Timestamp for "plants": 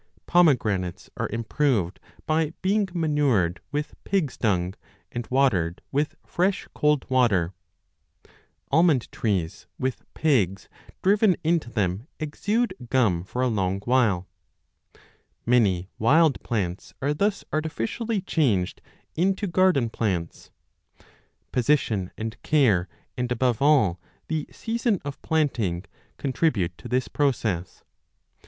16.41-16.95, 19.91-20.49